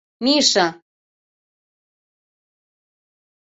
[0.23, 0.67] —Миша...